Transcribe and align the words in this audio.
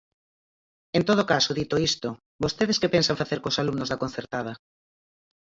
En 0.97 1.01
todo 1.09 1.27
caso, 1.31 1.55
dito 1.59 1.75
isto, 1.89 2.07
¿vostedes 2.43 2.79
que 2.81 2.93
pensan 2.95 3.19
facer 3.21 3.39
cos 3.43 3.59
alumnos 3.61 3.89
da 3.89 4.01
concertada? 4.03 4.53